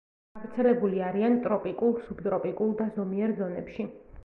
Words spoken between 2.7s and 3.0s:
და